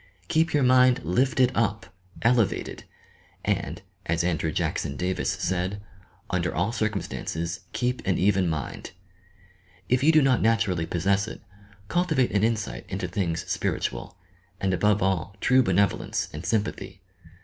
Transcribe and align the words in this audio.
Keep 0.29 0.51
your 0.51 0.63
mind 0.63 1.03
lifted 1.03 1.51
up, 1.53 1.93
elevated; 2.23 2.85
and, 3.45 3.83
as 4.07 4.23
Andrew 4.23 4.51
Jackson 4.51 4.95
Davis 4.97 5.29
said, 5.29 5.79
"Under 6.31 6.55
all 6.55 6.71
circumstances 6.71 7.59
keep 7.71 8.01
an 8.07 8.17
even 8.17 8.49
mind." 8.49 8.93
If 9.89 10.01
you 10.01 10.11
do 10.11 10.23
not 10.23 10.41
naturally 10.41 10.87
possess 10.87 11.27
it, 11.27 11.39
cultivate 11.87 12.31
an 12.31 12.43
insight 12.43 12.87
into 12.89 13.07
things 13.07 13.45
spiritual, 13.47 14.17
and 14.59 14.73
above 14.73 15.03
all 15.03 15.35
true 15.39 15.61
benevolence 15.61 16.29
and 16.33 16.47
sympathy. 16.47 17.03